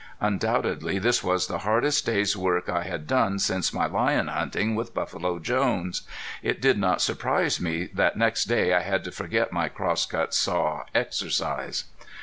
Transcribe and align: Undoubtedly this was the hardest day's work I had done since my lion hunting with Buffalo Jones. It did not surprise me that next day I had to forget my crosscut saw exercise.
Undoubtedly 0.19 0.97
this 0.97 1.23
was 1.23 1.45
the 1.45 1.59
hardest 1.59 2.07
day's 2.07 2.35
work 2.35 2.67
I 2.67 2.85
had 2.85 3.05
done 3.05 3.37
since 3.37 3.71
my 3.71 3.85
lion 3.85 4.29
hunting 4.29 4.73
with 4.73 4.95
Buffalo 4.95 5.37
Jones. 5.37 6.01
It 6.41 6.59
did 6.59 6.79
not 6.79 7.03
surprise 7.03 7.61
me 7.61 7.85
that 7.93 8.17
next 8.17 8.45
day 8.45 8.73
I 8.73 8.81
had 8.81 9.03
to 9.03 9.11
forget 9.11 9.53
my 9.53 9.69
crosscut 9.69 10.33
saw 10.33 10.85
exercise. 10.95 11.83